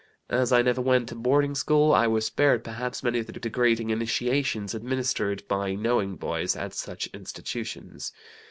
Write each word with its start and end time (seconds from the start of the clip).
As 0.31 0.51
I 0.51 0.63
never 0.63 0.81
went 0.81 1.09
to 1.09 1.15
boarding 1.15 1.53
school, 1.53 1.93
I 1.93 2.07
was 2.07 2.25
spared, 2.25 2.63
perhaps, 2.63 3.03
many 3.03 3.19
of 3.19 3.27
the 3.27 3.33
degrading 3.33 3.91
initiations 3.91 4.73
administered 4.73 5.47
by 5.47 5.75
knowing 5.75 6.15
boys 6.15 6.55
at 6.55 6.73
such 6.73 7.05
institutions. 7.13 8.11